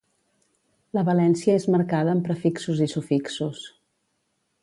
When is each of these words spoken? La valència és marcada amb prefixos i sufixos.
La 0.97 1.03
valència 1.09 1.57
és 1.59 1.67
marcada 1.75 2.15
amb 2.15 2.25
prefixos 2.29 2.83
i 2.87 2.89
sufixos. 2.97 3.61